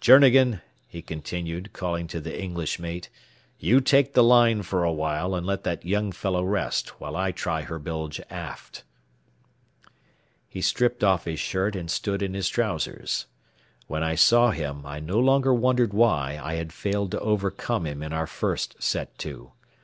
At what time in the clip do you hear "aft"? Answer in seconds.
8.30-8.84